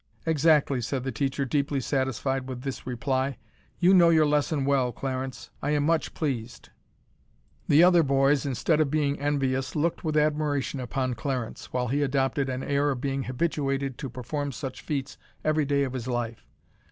"Exactly," 0.25 0.81
said 0.81 1.03
the 1.03 1.11
teacher, 1.11 1.45
deeply 1.45 1.79
satisfied 1.79 2.47
with 2.49 2.63
this 2.63 2.87
reply. 2.87 3.37
"You 3.77 3.93
know 3.93 4.09
your 4.09 4.25
lesson 4.25 4.65
well, 4.65 4.91
Clarence. 4.91 5.51
I 5.61 5.69
am 5.75 5.83
much 5.85 6.15
pleased." 6.15 6.69
The 7.67 7.83
other 7.83 8.01
boys, 8.01 8.43
instead 8.43 8.81
of 8.81 8.89
being 8.89 9.19
envious, 9.19 9.75
looked 9.75 10.03
with 10.03 10.17
admiration 10.17 10.79
upon 10.79 11.13
Clarence, 11.13 11.71
while 11.71 11.89
he 11.89 12.01
adopted 12.01 12.49
an 12.49 12.63
air 12.63 12.89
of 12.89 12.99
being 12.99 13.25
habituated 13.25 13.99
to 13.99 14.09
perform 14.09 14.51
such 14.53 14.81
feats 14.81 15.19
every 15.45 15.65
day 15.65 15.83
of 15.83 15.93
his 15.93 16.07
life. 16.07 16.47